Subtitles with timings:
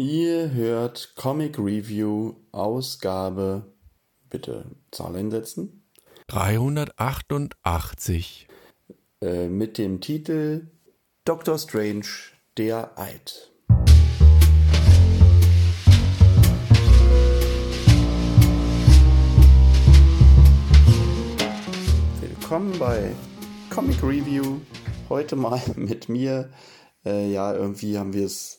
[0.00, 3.64] Ihr hört Comic Review Ausgabe,
[4.30, 5.82] bitte Zahl einsetzen,
[6.28, 8.46] 388.
[9.22, 10.68] äh, mit dem Titel
[11.24, 12.06] Doctor Strange,
[12.56, 13.50] der Eid.
[22.20, 23.16] Willkommen bei
[23.68, 24.60] Comic Review.
[25.08, 26.52] Heute mal mit mir.
[27.04, 28.57] Äh, ja, irgendwie haben wir es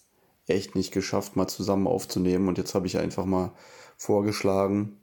[0.49, 2.47] echt nicht geschafft, mal zusammen aufzunehmen.
[2.47, 3.51] Und jetzt habe ich einfach mal
[3.97, 4.97] vorgeschlagen,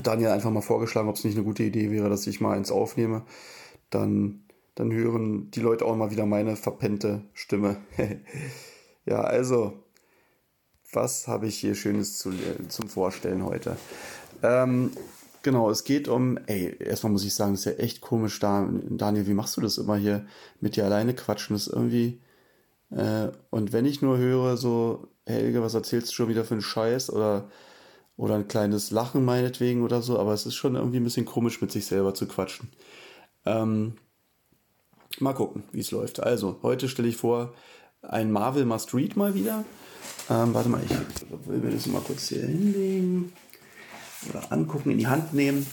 [0.00, 2.70] Daniel einfach mal vorgeschlagen, ob es nicht eine gute Idee wäre, dass ich mal eins
[2.70, 3.22] aufnehme.
[3.90, 4.44] Dann,
[4.74, 7.76] dann hören die Leute auch mal wieder meine verpennte Stimme.
[9.06, 9.74] ja, also,
[10.92, 12.32] was habe ich hier Schönes zu,
[12.68, 13.76] zum Vorstellen heute?
[14.42, 14.92] Ähm,
[15.42, 18.68] genau, es geht um, ey, erstmal muss ich sagen, ist ja echt komisch da.
[18.88, 20.26] Daniel, wie machst du das immer hier
[20.60, 21.54] mit dir alleine quatschen?
[21.54, 22.18] Das ist irgendwie,
[22.94, 26.62] äh, und wenn ich nur höre, so, Helge, was erzählst du schon wieder für einen
[26.62, 27.10] Scheiß?
[27.10, 27.48] Oder,
[28.16, 31.60] oder ein kleines Lachen meinetwegen oder so, aber es ist schon irgendwie ein bisschen komisch,
[31.60, 32.70] mit sich selber zu quatschen.
[33.44, 33.94] Ähm,
[35.18, 36.20] mal gucken, wie es läuft.
[36.20, 37.54] Also, heute stelle ich vor,
[38.02, 39.64] ein Marvel Must Read mal wieder.
[40.28, 43.32] Ähm, warte mal, ich will mir das mal kurz hier hinlegen
[44.30, 45.66] oder angucken, in die Hand nehmen.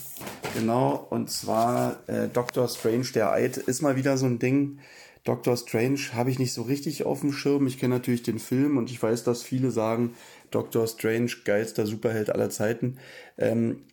[0.54, 4.80] Genau, und zwar äh, Doctor Strange, der Eid, ist mal wieder so ein Ding.
[5.24, 7.66] Doctor Strange habe ich nicht so richtig auf dem Schirm.
[7.66, 10.14] Ich kenne natürlich den Film und ich weiß, dass viele sagen,
[10.50, 12.98] Doctor Strange, geilster Superheld aller Zeiten.
[13.36, 13.84] Ähm,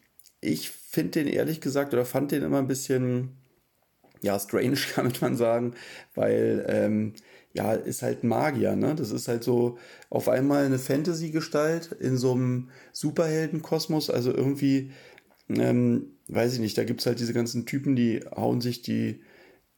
[0.41, 3.37] ich finde den ehrlich gesagt oder fand den immer ein bisschen,
[4.21, 5.73] ja, strange, kann man sagen,
[6.15, 7.13] weil, ähm,
[7.53, 8.95] ja, ist halt Magier, ne?
[8.95, 9.77] Das ist halt so
[10.09, 14.91] auf einmal eine Fantasy-Gestalt in so einem Superheldenkosmos, also irgendwie,
[15.49, 19.21] ähm, weiß ich nicht, da gibt es halt diese ganzen Typen, die hauen sich die,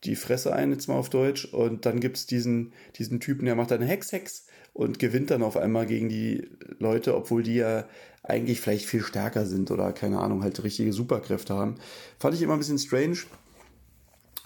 [0.04, 3.56] die Fresse ein, jetzt mal auf Deutsch, und dann gibt es diesen, diesen Typen, der
[3.56, 7.86] macht dann Hex, Hex und gewinnt dann auf einmal gegen die Leute, obwohl die ja
[8.24, 11.76] eigentlich vielleicht viel stärker sind oder keine Ahnung, halt richtige Superkräfte haben.
[12.20, 13.18] Fand ich immer ein bisschen strange.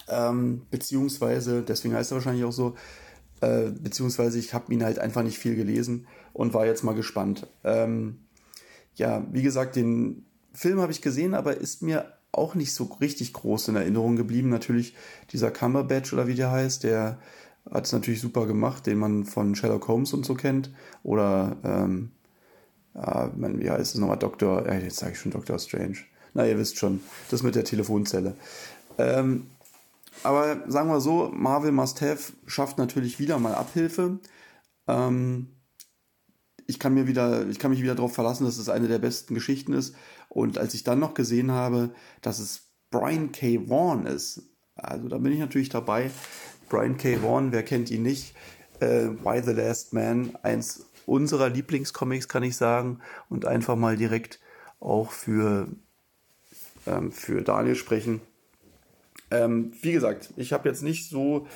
[0.08, 2.74] Ähm, beziehungsweise, deswegen heißt er wahrscheinlich auch so,
[3.40, 7.46] äh, beziehungsweise ich habe ihn halt einfach nicht viel gelesen und war jetzt mal gespannt.
[7.62, 8.18] Ähm,
[8.96, 13.32] ja, wie gesagt, den Film habe ich gesehen, aber ist mir auch nicht so richtig
[13.32, 14.48] groß in Erinnerung geblieben.
[14.48, 14.94] Natürlich
[15.32, 17.18] dieser Cumberbatch oder wie der heißt, der
[17.70, 20.70] hat es natürlich super gemacht, den man von Sherlock Holmes und so kennt.
[21.02, 22.10] Oder, ähm,
[22.94, 25.96] man, wie heißt es nochmal, Doktor, äh, jetzt sage ich schon Doktor Strange.
[26.34, 27.00] Na, ihr wisst schon,
[27.30, 28.34] das mit der Telefonzelle.
[28.98, 29.46] Ähm,
[30.22, 34.18] aber sagen wir so, Marvel Must Have schafft natürlich wieder mal Abhilfe.
[34.86, 35.48] Ähm,
[36.66, 39.34] ich kann mir wieder, ich kann mich wieder darauf verlassen, dass es eine der besten
[39.34, 39.94] Geschichten ist.
[40.28, 43.68] Und als ich dann noch gesehen habe, dass es Brian K.
[43.68, 44.42] Vaughan ist,
[44.76, 46.10] also da bin ich natürlich dabei.
[46.68, 47.22] Brian K.
[47.22, 48.34] Vaughan, wer kennt ihn nicht?
[48.80, 53.00] Äh, Why the Last Man, eins unserer Lieblingscomics, kann ich sagen.
[53.28, 54.40] Und einfach mal direkt
[54.80, 55.68] auch für,
[56.86, 58.20] ähm, für Daniel sprechen.
[59.30, 61.46] Ähm, wie gesagt, ich habe jetzt nicht so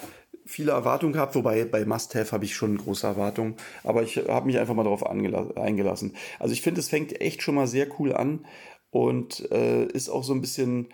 [0.49, 4.47] viele Erwartungen gehabt, wobei bei Must Have habe ich schon große Erwartungen, aber ich habe
[4.47, 6.17] mich einfach mal darauf eingelassen.
[6.39, 8.47] Also ich finde, es fängt echt schon mal sehr cool an
[8.91, 10.89] und äh, ist auch so ein bisschen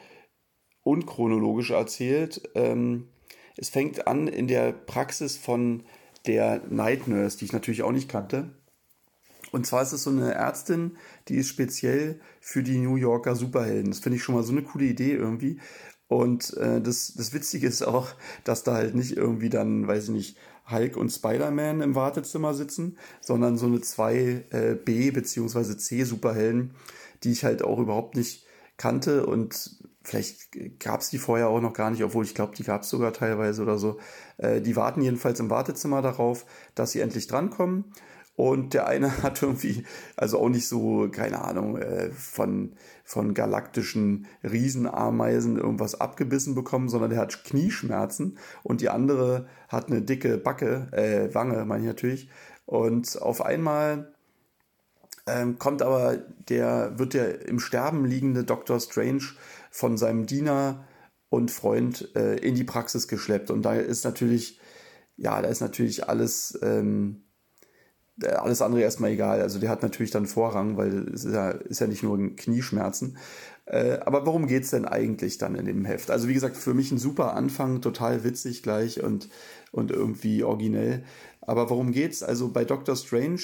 [0.82, 2.50] unchronologisch erzählt.
[2.56, 3.08] Ähm,
[3.56, 5.84] es fängt an in der Praxis von
[6.26, 8.50] der Night Nurse, die ich natürlich auch nicht kannte.
[9.52, 10.96] Und zwar ist es so eine Ärztin,
[11.28, 13.92] die ist speziell für die New Yorker Superhelden.
[13.92, 15.60] Das finde ich schon mal so eine coole Idee irgendwie.
[16.08, 18.08] Und äh, das, das Witzige ist auch,
[18.44, 20.36] dass da halt nicht irgendwie dann, weiß ich nicht,
[20.70, 25.76] Hulk und Spider-Man im Wartezimmer sitzen, sondern so eine zwei äh, B- bzw.
[25.76, 26.74] C-Superhelden,
[27.22, 31.72] die ich halt auch überhaupt nicht kannte und vielleicht gab es die vorher auch noch
[31.72, 33.98] gar nicht, obwohl ich glaube, die gab es sogar teilweise oder so.
[34.36, 36.44] Äh, die warten jedenfalls im Wartezimmer darauf,
[36.74, 37.84] dass sie endlich drankommen.
[38.36, 39.84] Und der eine hat irgendwie,
[40.16, 42.72] also auch nicht so, keine Ahnung, äh, von,
[43.04, 48.38] von galaktischen Riesenameisen irgendwas abgebissen bekommen, sondern der hat Knieschmerzen.
[48.62, 52.28] Und die andere hat eine dicke Backe, äh, Wange, meine ich natürlich.
[52.66, 54.14] Und auf einmal
[55.26, 58.78] ähm, kommt aber der, wird der im Sterben liegende Dr.
[58.80, 59.22] Strange
[59.70, 60.84] von seinem Diener
[61.30, 63.50] und Freund äh, in die Praxis geschleppt.
[63.50, 64.60] Und da ist natürlich,
[65.16, 67.23] ja, da ist natürlich alles, ähm,
[68.22, 69.40] alles andere erstmal egal.
[69.40, 73.16] Also der hat natürlich dann Vorrang, weil es ist ja, ist ja nicht nur Knieschmerzen.
[73.66, 76.10] Äh, aber worum geht's denn eigentlich dann in dem Heft?
[76.10, 79.28] Also wie gesagt, für mich ein super Anfang, total witzig gleich und,
[79.72, 81.04] und irgendwie originell.
[81.40, 82.22] Aber worum geht's?
[82.22, 83.40] Also bei Doctor Strange,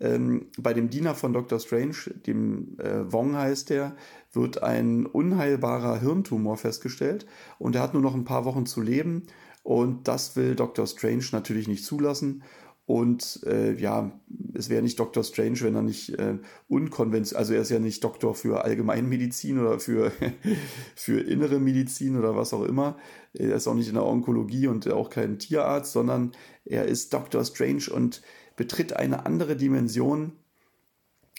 [0.00, 1.96] ähm, bei dem Diener von Doctor Strange,
[2.26, 3.94] dem äh, Wong heißt der,
[4.32, 7.26] wird ein unheilbarer Hirntumor festgestellt
[7.58, 9.24] und er hat nur noch ein paar Wochen zu leben
[9.62, 12.42] und das will Doctor Strange natürlich nicht zulassen
[12.90, 14.10] und äh, ja,
[14.52, 15.22] es wäre nicht Dr.
[15.22, 19.78] Strange, wenn er nicht äh, unkonventionell, also er ist ja nicht Doktor für Allgemeinmedizin oder
[19.78, 20.10] für,
[20.96, 22.98] für innere Medizin oder was auch immer.
[23.32, 26.32] Er ist auch nicht in der Onkologie und auch kein Tierarzt, sondern
[26.64, 27.44] er ist Dr.
[27.44, 28.22] Strange und
[28.56, 30.32] betritt eine andere Dimension.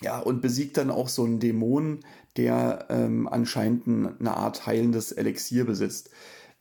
[0.02, 2.00] Ja, und besiegt dann auch so einen Dämon,
[2.38, 6.12] der ähm, anscheinend eine Art heilendes Elixier besitzt.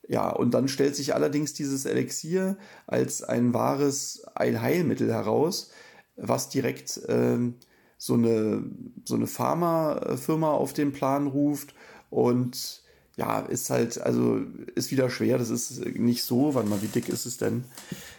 [0.09, 2.57] Ja, und dann stellt sich allerdings dieses Elixier
[2.87, 5.71] als ein wahres Heilmittel heraus,
[6.17, 7.55] was direkt ähm,
[7.97, 8.65] so eine,
[9.05, 11.75] so eine Pharmafirma auf den Plan ruft
[12.09, 12.83] und
[13.17, 14.41] ja, ist halt, also
[14.75, 15.37] ist wieder schwer.
[15.37, 17.65] Das ist nicht so, warte mal, wie dick ist es denn?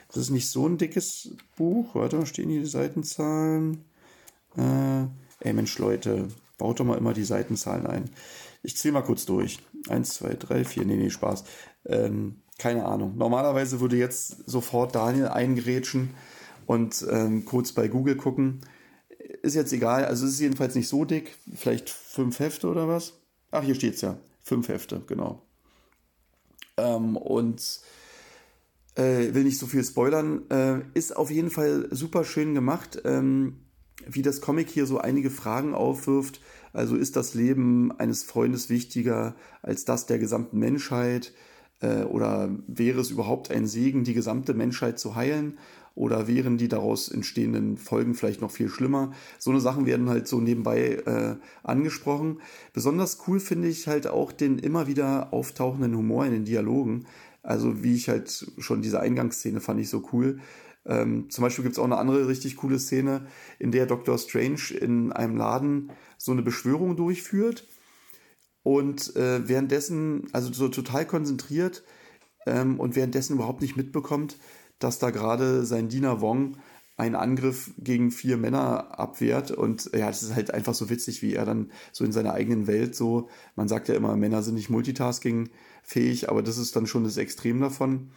[0.07, 1.95] Das ist nicht so ein dickes Buch.
[1.95, 3.83] Warte, stehen hier die Seitenzahlen?
[4.55, 5.05] Äh,
[5.39, 8.11] ey Mensch, Leute, baut doch mal immer die Seitenzahlen ein.
[8.61, 9.57] Ich zähle mal kurz durch.
[9.89, 10.85] Eins, zwei, drei, vier.
[10.85, 11.43] Nee, nee, Spaß.
[11.85, 13.17] Ähm, keine Ahnung.
[13.17, 16.11] Normalerweise würde jetzt sofort Daniel eingerätschen
[16.67, 18.61] und ähm, kurz bei Google gucken.
[19.41, 20.05] Ist jetzt egal.
[20.05, 21.35] Also es ist jedenfalls nicht so dick.
[21.55, 23.13] Vielleicht fünf Hefte oder was?
[23.49, 24.17] Ach, hier steht es ja.
[24.43, 25.41] Fünf Hefte, genau.
[26.77, 27.81] Ähm, und
[28.95, 30.49] äh, will nicht so viel spoilern.
[30.49, 33.01] Äh, ist auf jeden Fall super schön gemacht.
[33.05, 33.65] Ähm,
[34.07, 36.41] wie das Comic hier so einige Fragen aufwirft.
[36.73, 41.33] Also ist das Leben eines Freundes wichtiger als das der gesamten Menschheit?
[41.81, 45.57] Äh, oder wäre es überhaupt ein Segen, die gesamte Menschheit zu heilen?
[45.93, 49.11] Oder wären die daraus entstehenden Folgen vielleicht noch viel schlimmer?
[49.39, 52.39] So eine Sachen werden halt so nebenbei äh, angesprochen.
[52.71, 57.07] Besonders cool finde ich halt auch den immer wieder auftauchenden Humor in den Dialogen.
[57.43, 60.39] Also wie ich halt schon diese Eingangsszene fand ich so cool.
[60.85, 63.27] Ähm, zum Beispiel gibt es auch eine andere richtig coole Szene,
[63.59, 64.17] in der Dr.
[64.17, 67.67] Strange in einem Laden so eine Beschwörung durchführt
[68.63, 71.83] und äh, währenddessen, also so total konzentriert
[72.45, 74.37] ähm, und währenddessen überhaupt nicht mitbekommt,
[74.79, 76.57] dass da gerade sein Diener Wong
[76.97, 81.33] einen Angriff gegen vier Männer abwehrt und ja, es ist halt einfach so witzig, wie
[81.33, 84.69] er dann so in seiner eigenen Welt so, man sagt ja immer, Männer sind nicht
[84.69, 85.49] multitasking
[85.83, 88.11] fähig, aber das ist dann schon das Extrem davon.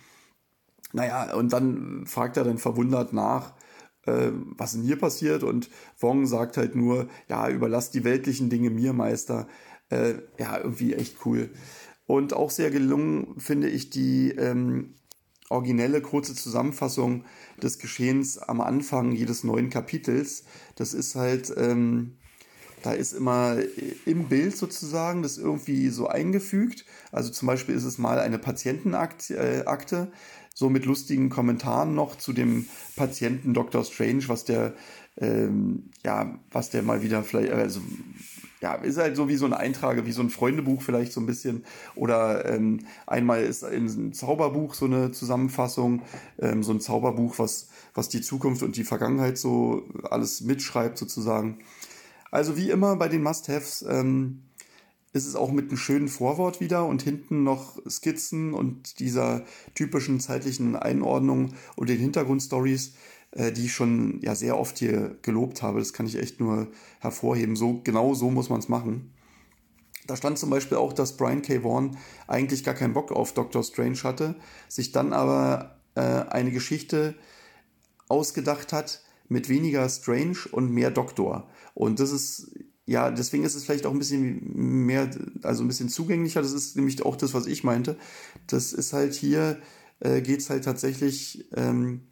[0.93, 3.55] Naja, und dann fragt er dann verwundert nach,
[4.07, 8.71] äh, was denn hier passiert und Wong sagt halt nur, ja, überlass die weltlichen Dinge
[8.71, 9.49] mir, Meister.
[9.91, 11.51] Äh, ja, irgendwie echt cool.
[12.07, 14.95] Und auch sehr gelungen finde ich die ähm,
[15.49, 17.25] originelle kurze Zusammenfassung
[17.63, 20.45] des Geschehens am Anfang jedes neuen Kapitels.
[20.77, 22.19] Das ist halt, ähm,
[22.83, 23.57] da ist immer
[24.05, 26.85] im Bild sozusagen das irgendwie so eingefügt.
[27.13, 29.65] Also zum Beispiel ist es mal eine Patientenakte, äh,
[30.55, 32.67] so mit lustigen Kommentaren noch zu dem
[32.97, 33.85] Patienten Dr.
[33.85, 34.75] Strange, was der,
[35.19, 37.81] ähm, ja, was der mal wieder vielleicht, also
[38.63, 41.27] ja, ist halt so wie so ein Eintrage, wie so ein Freundebuch vielleicht so ein
[41.27, 41.65] bisschen.
[41.97, 46.01] Oder ähm, einmal ist in einem Zauberbuch so eine Zusammenfassung,
[46.39, 51.59] ähm, so ein Zauberbuch, was, was die Zukunft und die Vergangenheit so alles mitschreibt sozusagen.
[52.31, 54.45] Also wie immer bei den Must-Haves ähm,
[55.15, 59.45] ist es auch mit einem schönen Vorwort wieder und hinten noch Skizzen und dieser
[59.75, 62.95] typischen zeitlichen Einordnung und den Hintergrundstories,
[63.31, 65.79] äh, die ich schon ja sehr oft hier gelobt habe.
[65.79, 66.67] Das kann ich echt nur
[66.99, 67.55] hervorheben.
[67.55, 69.13] So genau so muss man es machen.
[70.09, 71.63] Da stand zum Beispiel auch, dass Brian K.
[71.63, 71.97] Vaughan
[72.27, 74.35] eigentlich gar keinen Bock auf Doctor Strange hatte,
[74.69, 77.15] sich dann aber äh, eine Geschichte
[78.09, 81.49] ausgedacht hat mit weniger Strange und mehr Doktor.
[81.73, 82.53] Und das ist
[82.87, 85.11] ja, deswegen ist es vielleicht auch ein bisschen mehr,
[85.43, 86.43] also ein bisschen zugänglicher.
[86.43, 87.97] Das ist nämlich auch das, was ich meinte.
[88.47, 89.59] Das ist halt hier,
[90.01, 92.03] äh, geht es halt tatsächlich, ähm,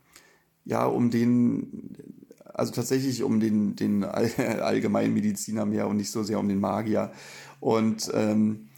[0.65, 1.97] ja, um den,
[2.45, 7.13] also tatsächlich um den, den All Allgemeinmediziner mehr und nicht so sehr um den Magier.
[7.61, 8.69] Und ähm,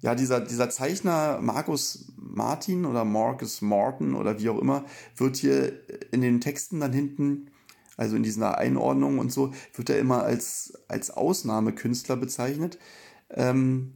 [0.00, 4.84] ja, dieser, dieser Zeichner Markus Martin oder Marcus Morton oder wie auch immer,
[5.16, 5.72] wird hier
[6.10, 7.50] in den Texten dann hinten
[7.96, 12.78] also in dieser Einordnung und so, wird er immer als, als Ausnahmekünstler bezeichnet.
[13.30, 13.94] Ähm,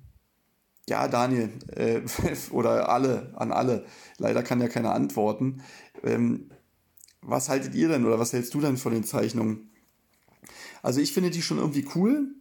[0.89, 2.01] ja, Daniel, äh,
[2.51, 3.85] oder alle, an alle.
[4.17, 5.63] Leider kann ja keiner antworten.
[6.03, 6.51] Ähm,
[7.21, 9.71] was haltet ihr denn oder was hältst du denn von den Zeichnungen?
[10.83, 12.35] Also ich finde die schon irgendwie cool,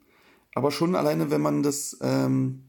[0.54, 2.64] aber schon alleine, wenn man das, ähm,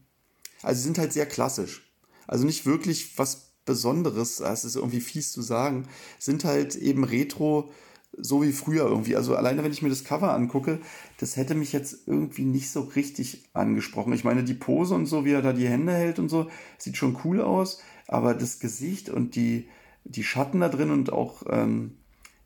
[0.61, 1.93] also sind halt sehr klassisch.
[2.27, 7.71] Also nicht wirklich was Besonderes, das ist irgendwie fies zu sagen, sind halt eben Retro-
[8.17, 9.15] so wie früher irgendwie.
[9.15, 10.79] Also alleine wenn ich mir das Cover angucke,
[11.19, 14.13] das hätte mich jetzt irgendwie nicht so richtig angesprochen.
[14.13, 16.97] Ich meine, die Pose und so, wie er da die Hände hält und so, sieht
[16.97, 19.67] schon cool aus, aber das Gesicht und die,
[20.03, 21.97] die Schatten da drin und auch, ähm,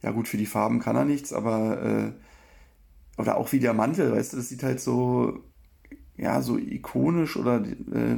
[0.01, 2.11] ja gut, für die Farben kann er nichts, aber äh,
[3.17, 5.43] oder auch wie der Mantel, weißt du, das sieht halt so,
[6.17, 8.17] ja, so ikonisch oder äh,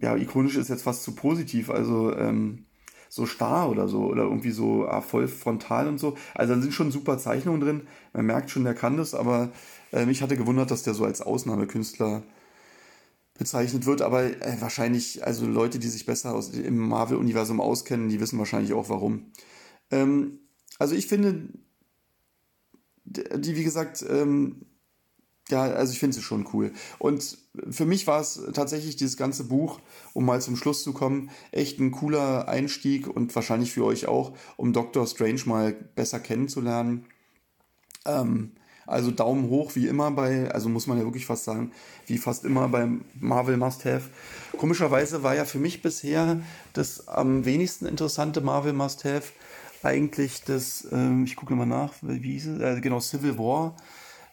[0.00, 2.65] ja, ikonisch ist jetzt fast zu positiv, also ähm,
[3.08, 6.16] so starr oder so oder irgendwie so ah, voll frontal und so.
[6.34, 7.82] Also da sind schon super Zeichnungen drin.
[8.12, 9.50] Man merkt schon, der kann das, aber
[9.92, 12.22] äh, mich hatte gewundert, dass der so als Ausnahmekünstler
[13.38, 18.20] bezeichnet wird, aber äh, wahrscheinlich, also Leute, die sich besser aus, im Marvel-Universum auskennen, die
[18.20, 19.32] wissen wahrscheinlich auch warum.
[19.90, 20.38] Ähm,
[20.78, 21.48] also ich finde,
[23.04, 24.66] die, wie gesagt, ähm,
[25.48, 26.72] ja, also ich finde sie schon cool.
[26.98, 27.38] Und
[27.70, 29.80] für mich war es tatsächlich dieses ganze Buch,
[30.12, 34.32] um mal zum Schluss zu kommen, echt ein cooler Einstieg und wahrscheinlich für euch auch,
[34.56, 37.06] um Doctor Strange mal besser kennenzulernen.
[38.04, 38.52] Ähm,
[38.86, 41.72] also Daumen hoch, wie immer bei, also muss man ja wirklich fast sagen,
[42.06, 44.10] wie fast immer beim Marvel Must Have.
[44.56, 46.40] Komischerweise war ja für mich bisher
[46.72, 49.32] das am wenigsten interessante Marvel Must Have
[49.82, 53.76] eigentlich das, ähm, ich gucke mal nach, wie hieß es, äh, genau, Civil War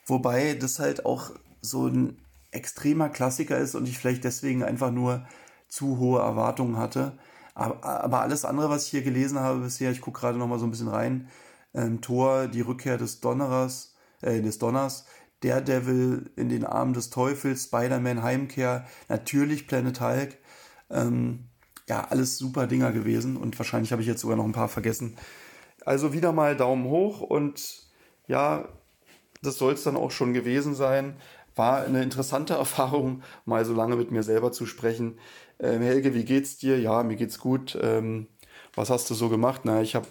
[0.06, 1.32] Wobei das halt auch
[1.62, 2.18] so ein
[2.52, 5.26] extremer Klassiker ist und ich vielleicht deswegen einfach nur
[5.68, 7.18] zu hohe Erwartungen hatte.
[7.56, 10.60] Aber, aber alles andere, was ich hier gelesen habe bisher, ich gucke gerade noch mal
[10.60, 11.30] so ein bisschen rein,
[11.74, 15.06] ähm, Thor, die Rückkehr des Donnerers, äh, des Donners,
[15.42, 20.38] Daredevil in den Armen des Teufels, Spider-Man Heimkehr, natürlich Planet Hulk.
[20.90, 21.46] Ähm,
[21.88, 25.18] ja, alles super Dinger gewesen und wahrscheinlich habe ich jetzt sogar noch ein paar vergessen.
[25.86, 27.88] Also wieder mal Daumen hoch und
[28.28, 28.70] ja,
[29.44, 31.16] das soll es dann auch schon gewesen sein.
[31.56, 35.20] War eine interessante Erfahrung, mal so lange mit mir selber zu sprechen.
[35.60, 36.80] Ähm, Helge, wie geht's dir?
[36.80, 37.78] Ja, mir geht's gut.
[37.82, 38.28] Ähm,
[38.76, 39.62] was hast du so gemacht?
[39.66, 40.08] Na, ich habe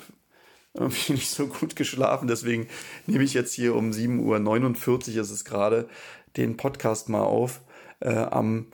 [0.75, 2.69] irgendwie nicht so gut geschlafen, deswegen
[3.07, 5.89] nehme ich jetzt hier um 7.49 Uhr ist es gerade
[6.37, 7.61] den Podcast mal auf.
[8.01, 8.67] Äh, am,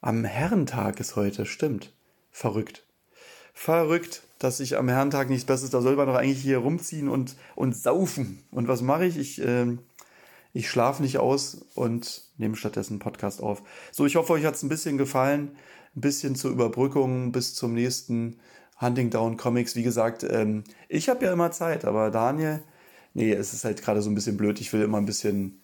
[0.00, 1.92] am Herrentag ist heute, stimmt.
[2.30, 2.84] Verrückt.
[3.52, 7.36] Verrückt, dass ich am Herrentag nichts Besseres, da soll man doch eigentlich hier rumziehen und,
[7.54, 8.42] und saufen.
[8.50, 9.16] Und was mache ich?
[9.16, 9.76] Ich äh,
[10.54, 13.62] ich schlafe nicht aus und nehme stattdessen einen Podcast auf.
[13.90, 15.56] So, ich hoffe, euch hat es ein bisschen gefallen.
[15.96, 18.38] Ein bisschen zur Überbrückung bis zum nächsten
[18.80, 19.74] Hunting Down Comics.
[19.74, 22.62] Wie gesagt, ähm, ich habe ja immer Zeit, aber Daniel,
[23.14, 24.60] nee, es ist halt gerade so ein bisschen blöd.
[24.60, 25.60] Ich will immer ein bisschen,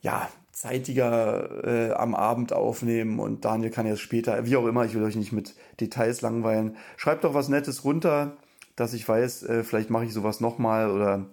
[0.00, 4.94] ja, zeitiger äh, am Abend aufnehmen und Daniel kann jetzt später, wie auch immer, ich
[4.94, 6.76] will euch nicht mit Details langweilen.
[6.96, 8.38] Schreibt doch was Nettes runter,
[8.74, 11.26] dass ich weiß, äh, vielleicht mache ich sowas nochmal oder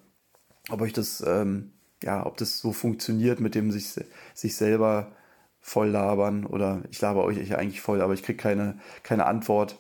[0.70, 1.72] ob euch das ähm,
[2.04, 3.94] ja, ob das so funktioniert mit dem sich,
[4.34, 5.12] sich selber
[5.60, 9.77] voll labern oder ich laber euch eigentlich voll, aber ich kriege keine, keine Antwort.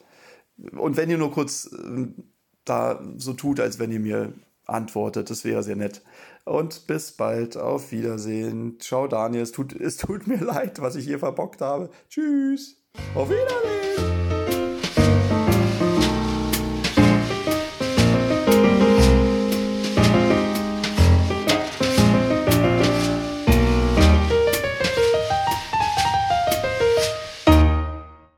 [0.77, 2.07] Und wenn ihr nur kurz äh,
[2.65, 4.33] da so tut, als wenn ihr mir
[4.65, 6.01] antwortet, das wäre sehr nett.
[6.43, 8.79] Und bis bald, auf Wiedersehen.
[8.79, 11.89] Ciao Daniel, es tut, es tut mir leid, was ich hier verbockt habe.
[12.09, 12.81] Tschüss,
[13.15, 14.36] auf Wiedersehen.